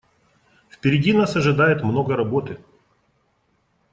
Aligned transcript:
Впереди 0.67 1.13
нас 1.13 1.35
ожидает 1.35 1.83
много 1.83 2.15
работы. 2.15 2.57